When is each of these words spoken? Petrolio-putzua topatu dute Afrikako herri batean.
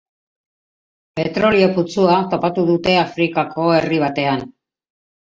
Petrolio-putzua 1.17 2.15
topatu 2.31 2.63
dute 2.69 2.95
Afrikako 3.01 3.67
herri 3.75 4.01
batean. 4.05 4.41